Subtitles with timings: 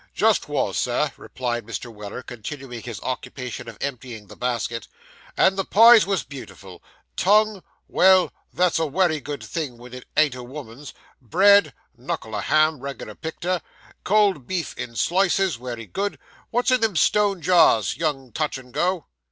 [0.15, 1.93] 'Just was, sir,' replied Mr.
[1.93, 4.87] Weller, continuing his occupation of emptying the basket,
[5.37, 6.81] 'and the pies was beautiful.
[7.15, 10.95] Tongue, well that's a wery good thing when it ain't a woman's.
[11.21, 13.61] Bread knuckle o' ham, reg'lar picter
[14.03, 16.17] cold beef in slices, wery good.
[16.49, 19.05] What's in them stone jars, young touch and go?